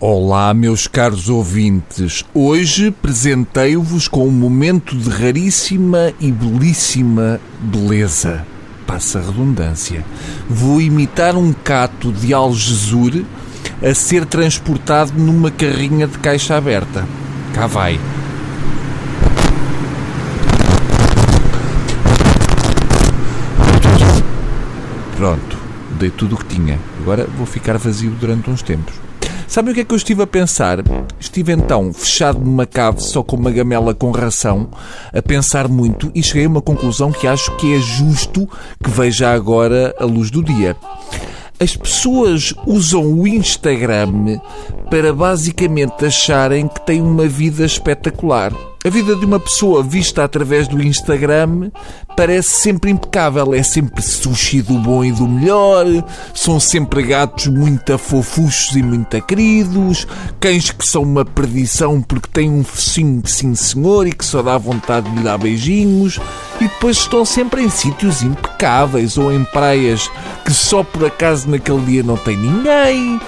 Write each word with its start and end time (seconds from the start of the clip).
Olá, 0.00 0.54
meus 0.54 0.86
caros 0.86 1.28
ouvintes. 1.28 2.24
Hoje 2.32 2.88
presentei-vos 2.88 4.06
com 4.06 4.28
um 4.28 4.30
momento 4.30 4.96
de 4.96 5.10
raríssima 5.10 6.12
e 6.20 6.30
belíssima 6.30 7.40
beleza. 7.58 8.46
Passa 8.86 9.18
a 9.18 9.22
redundância. 9.22 10.04
Vou 10.48 10.80
imitar 10.80 11.34
um 11.34 11.52
cato 11.52 12.12
de 12.12 12.32
algesur 12.32 13.24
a 13.82 13.92
ser 13.92 14.24
transportado 14.24 15.14
numa 15.14 15.50
carrinha 15.50 16.06
de 16.06 16.16
caixa 16.18 16.56
aberta. 16.56 17.04
Cá 17.52 17.66
vai. 17.66 17.98
Pronto, 25.16 25.58
dei 25.98 26.10
tudo 26.10 26.36
o 26.36 26.38
que 26.38 26.54
tinha. 26.54 26.78
Agora 27.00 27.26
vou 27.36 27.44
ficar 27.44 27.76
vazio 27.78 28.12
durante 28.12 28.48
uns 28.48 28.62
tempos. 28.62 29.07
Sabem 29.48 29.72
o 29.72 29.74
que 29.74 29.80
é 29.80 29.84
que 29.84 29.94
eu 29.94 29.96
estive 29.96 30.22
a 30.22 30.26
pensar? 30.26 30.80
Estive 31.18 31.52
então 31.52 31.90
fechado 31.90 32.38
numa 32.38 32.66
cave 32.66 33.00
só 33.00 33.22
com 33.22 33.34
uma 33.34 33.50
gamela 33.50 33.94
com 33.94 34.10
ração, 34.10 34.68
a 35.10 35.22
pensar 35.22 35.68
muito 35.68 36.12
e 36.14 36.22
cheguei 36.22 36.44
a 36.44 36.48
uma 36.50 36.60
conclusão 36.60 37.10
que 37.10 37.26
acho 37.26 37.56
que 37.56 37.74
é 37.74 37.78
justo 37.78 38.46
que 38.82 38.90
veja 38.90 39.32
agora 39.32 39.94
a 39.98 40.04
luz 40.04 40.30
do 40.30 40.44
dia. 40.44 40.76
As 41.60 41.76
pessoas 41.76 42.54
usam 42.66 43.04
o 43.04 43.26
Instagram 43.26 44.38
para 44.88 45.12
basicamente 45.12 46.04
acharem 46.04 46.68
que 46.68 46.80
têm 46.86 47.02
uma 47.02 47.26
vida 47.26 47.64
espetacular. 47.64 48.52
A 48.84 48.90
vida 48.90 49.16
de 49.16 49.26
uma 49.26 49.40
pessoa 49.40 49.82
vista 49.82 50.22
através 50.22 50.68
do 50.68 50.80
Instagram 50.80 51.70
parece 52.16 52.60
sempre 52.60 52.92
impecável. 52.92 53.52
É 53.52 53.62
sempre 53.62 54.00
sushi 54.00 54.62
do 54.62 54.74
bom 54.74 55.04
e 55.04 55.10
do 55.10 55.26
melhor, 55.26 55.84
são 56.32 56.60
sempre 56.60 57.02
gatos 57.02 57.48
muito 57.48 57.98
fofuchos 57.98 58.76
e 58.76 58.82
muito 58.82 59.20
queridos, 59.22 60.06
cães 60.38 60.70
que 60.70 60.86
são 60.86 61.02
uma 61.02 61.24
perdição 61.24 62.00
porque 62.00 62.28
têm 62.32 62.50
um 62.50 62.62
focinho 62.62 63.20
de 63.20 63.30
sim 63.32 63.54
senhor 63.56 64.06
e 64.06 64.12
que 64.12 64.24
só 64.24 64.42
dá 64.42 64.56
vontade 64.56 65.10
de 65.10 65.16
lhe 65.16 65.22
dar 65.24 65.38
beijinhos, 65.38 66.20
e 66.68 66.74
depois 66.74 66.98
estão 66.98 67.24
sempre 67.24 67.62
em 67.62 67.70
sítios 67.70 68.22
impecáveis 68.22 69.16
ou 69.16 69.32
em 69.32 69.42
praias 69.42 70.10
que 70.44 70.52
só 70.52 70.84
por 70.84 71.06
acaso 71.06 71.48
naquele 71.48 71.80
dia 71.80 72.02
não 72.02 72.16
tem 72.16 72.36
ninguém, 72.36 73.18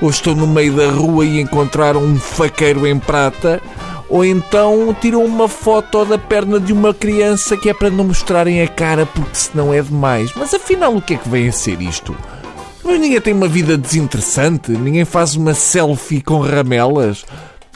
ou 0.00 0.10
estão 0.10 0.34
no 0.34 0.46
meio 0.46 0.74
da 0.74 0.90
rua 0.90 1.24
e 1.24 1.40
encontraram 1.40 2.02
um 2.02 2.18
faqueiro 2.18 2.86
em 2.86 2.98
prata 2.98 3.62
ou 4.08 4.24
então 4.24 4.94
tiram 5.00 5.24
uma 5.24 5.48
foto 5.48 6.04
da 6.04 6.18
perna 6.18 6.58
de 6.58 6.72
uma 6.72 6.92
criança 6.92 7.56
que 7.56 7.70
é 7.70 7.74
para 7.74 7.88
não 7.88 8.04
mostrarem 8.04 8.60
a 8.60 8.68
cara 8.68 9.06
porque 9.06 9.34
senão 9.34 9.72
é 9.72 9.80
demais. 9.80 10.32
Mas 10.36 10.52
afinal, 10.52 10.94
o 10.94 11.00
que 11.00 11.14
é 11.14 11.16
que 11.16 11.28
vem 11.28 11.48
a 11.48 11.52
ser 11.52 11.80
isto? 11.80 12.14
Mas 12.84 13.00
ninguém 13.00 13.20
tem 13.20 13.32
uma 13.32 13.48
vida 13.48 13.78
desinteressante, 13.78 14.72
ninguém 14.72 15.04
faz 15.04 15.34
uma 15.34 15.54
selfie 15.54 16.20
com 16.20 16.40
ramelas, 16.40 17.24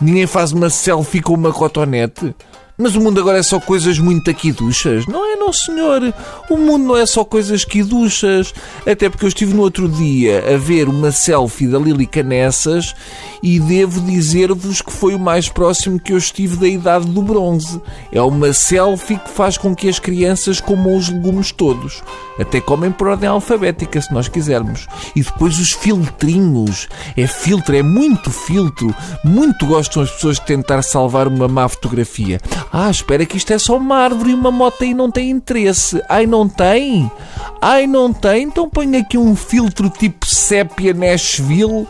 ninguém 0.00 0.26
faz 0.26 0.52
uma 0.52 0.68
selfie 0.68 1.22
com 1.22 1.32
uma 1.32 1.52
cotonete. 1.52 2.34
Mas 2.78 2.94
o 2.94 3.00
mundo 3.00 3.18
agora 3.18 3.38
é 3.38 3.42
só 3.42 3.58
coisas 3.58 3.98
muito 3.98 4.30
aquiduchas. 4.30 5.06
Não 5.06 5.24
é, 5.24 5.34
não, 5.36 5.50
senhor? 5.50 6.12
O 6.50 6.58
mundo 6.58 6.84
não 6.84 6.96
é 6.96 7.06
só 7.06 7.24
coisas 7.24 7.64
quiduchas. 7.64 8.52
Até 8.86 9.08
porque 9.08 9.24
eu 9.24 9.28
estive 9.28 9.54
no 9.54 9.62
outro 9.62 9.88
dia 9.88 10.44
a 10.54 10.58
ver 10.58 10.86
uma 10.86 11.10
selfie 11.10 11.68
da 11.68 11.78
Lili 11.78 12.06
Canessas 12.06 12.94
e 13.42 13.58
devo 13.58 14.00
dizer-vos 14.02 14.82
que 14.82 14.92
foi 14.92 15.14
o 15.14 15.18
mais 15.18 15.48
próximo 15.48 15.98
que 15.98 16.12
eu 16.12 16.18
estive 16.18 16.56
da 16.56 16.68
idade 16.68 17.06
do 17.06 17.22
bronze. 17.22 17.80
É 18.12 18.20
uma 18.20 18.52
selfie 18.52 19.16
que 19.16 19.30
faz 19.30 19.56
com 19.56 19.74
que 19.74 19.88
as 19.88 19.98
crianças 19.98 20.60
comam 20.60 20.98
os 20.98 21.08
legumes 21.08 21.52
todos. 21.52 22.02
Até 22.38 22.60
comem 22.60 22.92
por 22.92 23.08
ordem 23.08 23.28
alfabética, 23.28 24.00
se 24.02 24.12
nós 24.12 24.28
quisermos. 24.28 24.86
E 25.14 25.22
depois 25.22 25.58
os 25.58 25.72
filtrinhos. 25.72 26.88
É 27.16 27.26
filtro, 27.26 27.74
é 27.74 27.82
muito 27.82 28.30
filtro. 28.30 28.94
Muito 29.24 29.64
gostam 29.64 30.02
as 30.02 30.10
pessoas 30.10 30.36
de 30.36 30.44
tentar 30.44 30.82
salvar 30.82 31.26
uma 31.26 31.48
má 31.48 31.66
fotografia. 31.66 32.38
Ah, 32.78 32.90
espera 32.90 33.24
que 33.24 33.38
isto 33.38 33.50
é 33.54 33.58
só 33.58 33.78
uma 33.78 33.96
árvore 33.96 34.32
e 34.32 34.34
uma 34.34 34.50
moto 34.50 34.84
aí 34.84 34.92
não 34.92 35.10
tem 35.10 35.30
interesse. 35.30 36.02
Ai, 36.10 36.26
não 36.26 36.46
tem? 36.46 37.10
Ai, 37.58 37.86
não 37.86 38.12
tem? 38.12 38.42
Então 38.42 38.68
põe 38.68 38.94
aqui 38.98 39.16
um 39.16 39.34
filtro 39.34 39.88
tipo 39.88 40.26
sépia 40.26 40.92
Nashville 40.92 41.88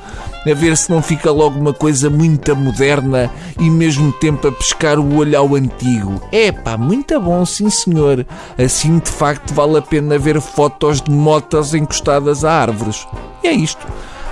a 0.48 0.54
ver 0.54 0.76
se 0.76 0.88
não 0.88 1.02
fica 1.02 1.32
logo 1.32 1.58
uma 1.58 1.72
coisa 1.72 2.08
muito 2.08 2.54
moderna 2.54 3.28
e 3.58 3.68
mesmo 3.68 4.12
tempo 4.12 4.46
a 4.46 4.52
pescar 4.52 4.96
o 5.00 5.16
olho 5.16 5.36
ao 5.36 5.56
antigo. 5.56 6.22
É 6.30 6.52
pá, 6.52 6.76
muito 6.76 7.18
bom, 7.18 7.44
sim 7.44 7.68
senhor. 7.68 8.24
Assim 8.56 9.00
de 9.00 9.10
facto 9.10 9.52
vale 9.52 9.78
a 9.78 9.82
pena 9.82 10.16
ver 10.16 10.40
fotos 10.40 11.02
de 11.02 11.10
motas 11.10 11.74
encostadas 11.74 12.44
a 12.44 12.52
árvores. 12.52 13.08
E 13.42 13.48
é 13.48 13.52
isto. 13.52 13.84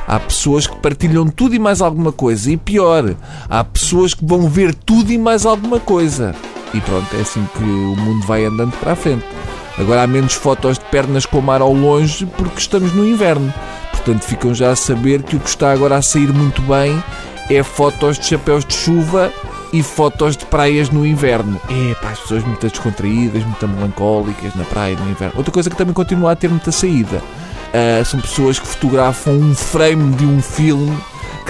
Há 0.06 0.20
pessoas 0.20 0.66
que 0.66 0.76
partilham 0.76 1.26
tudo 1.28 1.54
e 1.54 1.58
mais 1.58 1.80
alguma 1.80 2.12
coisa. 2.12 2.50
E 2.50 2.56
pior, 2.56 3.14
há 3.48 3.64
pessoas 3.64 4.12
que 4.12 4.24
vão 4.24 4.48
ver 4.48 4.74
tudo 4.74 5.10
e 5.10 5.18
mais 5.18 5.46
alguma 5.46 5.80
coisa. 5.80 6.34
E 6.74 6.80
pronto, 6.80 7.06
é 7.16 7.20
assim 7.20 7.46
que 7.56 7.62
o 7.62 7.96
mundo 7.96 8.26
vai 8.26 8.44
andando 8.44 8.72
para 8.78 8.92
a 8.92 8.96
frente. 8.96 9.24
Agora 9.78 10.02
há 10.02 10.06
menos 10.06 10.34
fotos 10.34 10.78
de 10.78 10.84
pernas 10.86 11.24
com 11.24 11.38
o 11.38 11.42
mar 11.42 11.60
ao 11.60 11.72
longe 11.72 12.26
porque 12.26 12.58
estamos 12.58 12.92
no 12.92 13.06
inverno. 13.06 13.52
Portanto, 13.90 14.22
ficam 14.24 14.54
já 14.54 14.70
a 14.70 14.76
saber 14.76 15.22
que 15.22 15.36
o 15.36 15.40
que 15.40 15.48
está 15.48 15.72
agora 15.72 15.96
a 15.96 16.02
sair 16.02 16.32
muito 16.32 16.60
bem 16.62 17.02
é 17.50 17.62
fotos 17.62 18.18
de 18.18 18.26
chapéus 18.26 18.64
de 18.64 18.74
chuva 18.74 19.32
e 19.72 19.82
fotos 19.82 20.36
de 20.36 20.44
praias 20.46 20.90
no 20.90 21.06
inverno. 21.06 21.60
É, 21.68 21.94
pá, 21.94 22.10
as 22.10 22.20
pessoas 22.20 22.44
muito 22.44 22.68
descontraídas, 22.68 23.42
muito 23.42 23.68
melancólicas 23.68 24.54
na 24.54 24.64
praia 24.64 24.96
no 24.96 25.10
inverno. 25.10 25.34
Outra 25.36 25.52
coisa 25.52 25.70
que 25.70 25.76
também 25.76 25.94
continua 25.94 26.32
a 26.32 26.36
ter 26.36 26.48
muita 26.48 26.70
saída 26.70 27.22
Uh, 27.74 28.04
são 28.04 28.20
pessoas 28.20 28.56
que 28.60 28.68
fotografam 28.68 29.34
um 29.34 29.52
frame 29.52 30.14
de 30.14 30.24
um 30.24 30.40
filme 30.40 30.96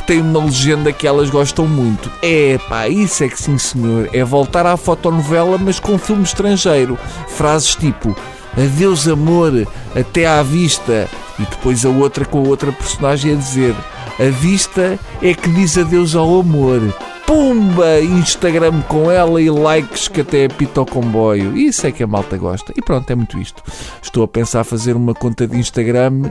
tem 0.06 0.20
uma 0.20 0.44
legenda 0.44 0.92
que 0.92 1.06
elas 1.06 1.31
gostam 1.31 1.66
muito. 1.66 2.10
É 2.22 2.59
pá, 2.69 2.88
isso 2.88 3.25
é 3.25 3.28
que 3.28 3.41
sim 3.41 3.59
senhor. 3.59 4.09
É 4.12 4.25
voltar 4.25 4.66
à 4.66 4.76
fotonovela, 4.76 5.59
mas 5.59 5.81
com 5.81 5.98
filme 5.98 6.22
estrangeiro. 6.22 6.98
Frases 7.28 7.75
tipo 7.75 8.16
Adeus 8.56 9.09
amor, 9.09 9.66
até 9.97 10.26
à 10.26 10.42
vista. 10.42 11.09
E 11.38 11.42
depois 11.42 11.84
a 11.84 11.88
outra 11.88 12.25
com 12.25 12.38
a 12.38 12.48
outra 12.48 12.70
personagem 12.70 13.32
a 13.32 13.34
dizer 13.34 13.75
A 14.20 14.31
vista 14.31 14.98
é 15.20 15.34
que 15.34 15.50
diz 15.50 15.76
adeus 15.76 16.15
ao 16.15 16.38
amor. 16.38 16.81
Pumba! 17.26 18.00
Instagram 18.00 18.82
com 18.82 19.10
ela 19.10 19.41
e 19.41 19.50
likes 19.50 20.06
que 20.06 20.21
até 20.21 20.44
apita 20.44 20.82
o 20.82 20.86
comboio. 20.86 21.56
Isso 21.56 21.86
é 21.86 21.91
que 21.91 22.04
a 22.04 22.06
malta 22.06 22.36
gosta. 22.36 22.72
E 22.76 22.82
pronto, 22.82 23.10
é 23.10 23.15
muito 23.15 23.38
isto. 23.41 23.62
Estou 24.00 24.22
a 24.22 24.28
pensar 24.28 24.62
fazer 24.62 24.94
uma 24.94 25.15
conta 25.15 25.48
de 25.48 25.59
Instagram 25.59 26.31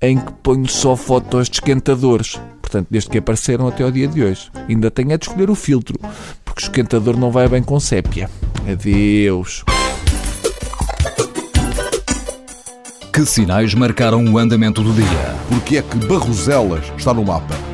em 0.00 0.18
que 0.18 0.32
ponho 0.42 0.68
só 0.68 0.94
fotos 0.94 1.48
de 1.48 1.56
esquentadores. 1.56 2.38
Portanto, 2.74 2.88
desde 2.90 3.08
que 3.08 3.18
apareceram 3.18 3.68
até 3.68 3.84
ao 3.84 3.90
dia 3.92 4.08
de 4.08 4.24
hoje. 4.24 4.50
Ainda 4.68 4.90
tenho 4.90 5.14
a 5.14 5.16
de 5.16 5.28
escolher 5.28 5.48
o 5.48 5.54
filtro, 5.54 5.96
porque 6.44 6.60
o 6.60 6.64
esquentador 6.64 7.16
não 7.16 7.30
vai 7.30 7.46
bem 7.46 7.62
com 7.62 7.78
sépia. 7.78 8.28
Adeus. 8.68 9.62
Que 13.12 13.24
sinais 13.24 13.74
marcaram 13.74 14.24
o 14.24 14.38
andamento 14.38 14.82
do 14.82 14.92
dia? 14.92 15.34
Porque 15.48 15.76
é 15.76 15.82
que 15.82 15.96
Barroselas 15.98 16.84
está 16.98 17.14
no 17.14 17.24
mapa? 17.24 17.73